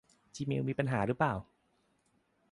[0.33, 1.33] จีเมลมีปัญหาหรือเปล่า